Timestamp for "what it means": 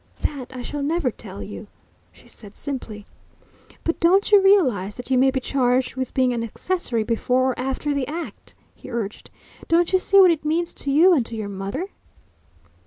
10.19-10.73